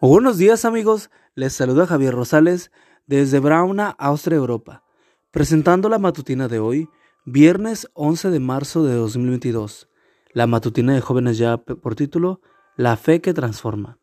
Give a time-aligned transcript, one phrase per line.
[0.00, 2.70] Buenos días amigos, les saluda Javier Rosales
[3.08, 4.84] desde Brauna, Austria, Europa,
[5.32, 6.88] presentando la matutina de hoy,
[7.24, 9.88] viernes 11 de marzo de 2022.
[10.32, 12.40] La matutina de jóvenes ya por título,
[12.76, 13.98] La fe que transforma.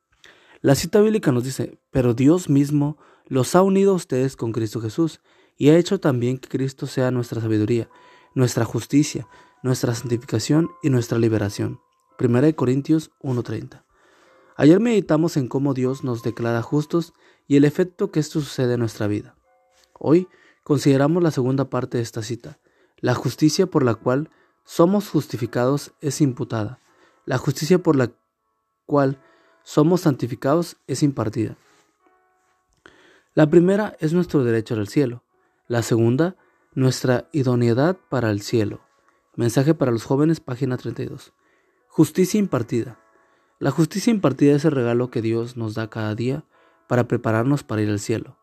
[0.60, 4.82] La cita bíblica nos dice, pero Dios mismo los ha unido a ustedes con Cristo
[4.82, 5.22] Jesús
[5.56, 7.90] y ha hecho también que Cristo sea nuestra sabiduría,
[8.34, 9.30] nuestra justicia,
[9.64, 11.80] nuestra santificación y nuestra liberación.
[12.20, 13.85] 1 Corintios 1:30.
[14.58, 17.14] Ayer meditamos en cómo Dios nos declara justos
[17.48, 19.36] y el efecto que esto sucede en nuestra vida.
[20.00, 20.30] Hoy
[20.64, 22.58] consideramos la segunda parte de esta cita.
[23.00, 24.30] La justicia por la cual
[24.64, 26.80] somos justificados es imputada.
[27.26, 28.12] La justicia por la
[28.86, 29.22] cual
[29.64, 31.58] somos santificados es impartida.
[33.34, 35.24] La primera es nuestro derecho al cielo.
[35.68, 36.38] La segunda,
[36.74, 38.80] nuestra idoneidad para el cielo.
[39.36, 41.34] Mensaje para los jóvenes, página 32.
[41.90, 43.05] Justicia impartida.
[43.58, 46.44] La justicia impartida es el regalo que Dios nos da cada día
[46.88, 48.38] para prepararnos para ir al cielo.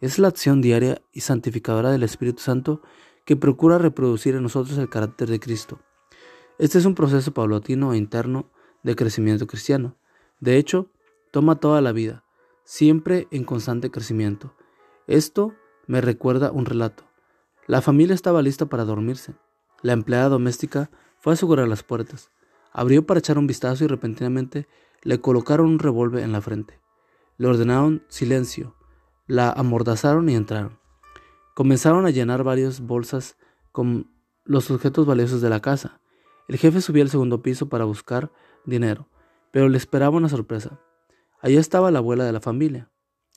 [0.00, 2.80] Es la acción diaria y santificadora del Espíritu Santo
[3.24, 5.80] que procura reproducir en nosotros el carácter de Cristo.
[6.58, 8.50] Este es un proceso paulatino e interno
[8.84, 9.96] de crecimiento cristiano.
[10.38, 10.90] De hecho,
[11.32, 12.24] toma toda la vida,
[12.62, 14.54] siempre en constante crecimiento.
[15.08, 15.54] Esto
[15.88, 17.04] me recuerda un relato.
[17.66, 19.34] La familia estaba lista para dormirse.
[19.82, 22.30] La empleada doméstica fue a asegurar las puertas.
[22.72, 24.66] Abrió para echar un vistazo y repentinamente
[25.02, 26.80] le colocaron un revólver en la frente.
[27.36, 28.76] Le ordenaron silencio,
[29.26, 30.78] la amordazaron y entraron.
[31.54, 33.36] Comenzaron a llenar varias bolsas
[33.72, 34.10] con
[34.44, 36.00] los objetos valiosos de la casa.
[36.48, 38.32] El jefe subió al segundo piso para buscar
[38.64, 39.08] dinero,
[39.50, 40.80] pero le esperaba una sorpresa.
[41.40, 42.90] Allí estaba la abuela de la familia,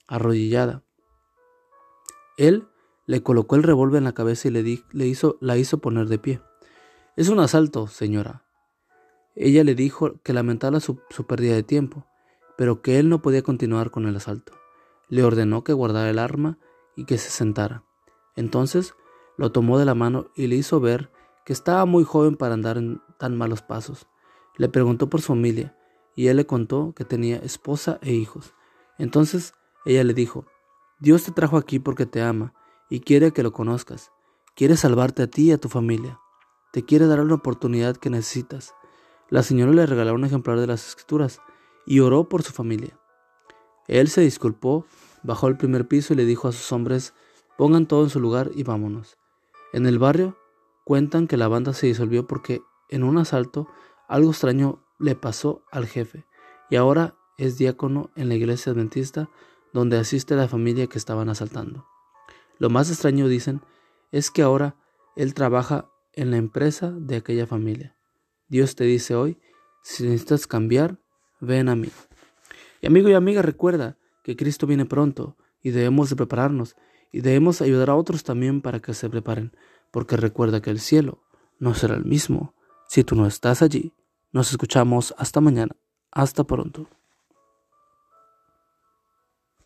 [0.06, 0.82] arrodillada.
[2.36, 2.68] Él
[3.06, 4.82] le colocó el revólver en la cabeza y le,
[5.40, 6.40] la hizo poner de pie.
[7.16, 8.45] Es un asalto, señora,
[9.36, 12.06] ella le dijo que lamentaba su, pérdida de tiempo,
[12.56, 14.54] pero que él no podía continuar con el asalto.
[15.08, 16.58] Le ordenó que guardara el arma
[16.96, 17.84] y que se sentara.
[18.34, 18.94] Entonces
[19.36, 21.12] lo tomó de la mano y le hizo ver
[21.44, 24.08] que estaba muy joven para andar en tan malos pasos.
[24.56, 25.76] Le preguntó por su familia
[26.14, 28.54] y él le contó que tenía esposa e hijos.
[28.98, 29.52] Entonces
[29.84, 30.46] ella le dijo,
[30.98, 32.54] Dios te trajo aquí porque te ama
[32.88, 34.12] y quiere que lo conozcas.
[34.54, 36.18] Quiere salvarte a ti y a tu familia.
[36.72, 38.74] Te quiere dar la oportunidad que necesitas.
[39.28, 41.40] La señora le regaló un ejemplar de las escrituras
[41.84, 42.98] y oró por su familia.
[43.88, 44.86] Él se disculpó,
[45.22, 47.14] bajó al primer piso y le dijo a sus hombres,
[47.56, 49.16] pongan todo en su lugar y vámonos.
[49.72, 50.36] En el barrio
[50.84, 53.68] cuentan que la banda se disolvió porque en un asalto
[54.08, 56.24] algo extraño le pasó al jefe
[56.70, 59.28] y ahora es diácono en la iglesia adventista
[59.72, 61.86] donde asiste a la familia que estaban asaltando.
[62.58, 63.60] Lo más extraño, dicen,
[64.12, 64.76] es que ahora
[65.16, 67.95] él trabaja en la empresa de aquella familia.
[68.48, 69.38] Dios te dice hoy,
[69.82, 70.98] si necesitas cambiar,
[71.40, 71.88] ven a mí.
[72.80, 76.76] Y amigo y amiga, recuerda que Cristo viene pronto y debemos de prepararnos
[77.12, 79.52] y debemos ayudar a otros también para que se preparen,
[79.90, 81.22] porque recuerda que el cielo
[81.58, 82.54] no será el mismo
[82.88, 83.92] si tú no estás allí.
[84.32, 85.74] Nos escuchamos hasta mañana.
[86.10, 86.88] Hasta pronto.